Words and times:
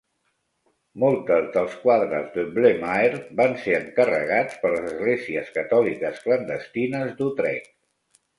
Moltes 1.01 1.49
dels 1.55 1.75
quadres 1.83 2.31
de 2.37 2.45
Bloemaert 2.55 3.27
van 3.43 3.53
ser 3.67 3.75
encarregats 3.81 4.57
per 4.65 4.73
les 4.73 4.89
esglésies 4.93 5.53
catòliques 5.59 6.25
clandestines 6.25 7.15
d'Utrecht. 7.23 7.73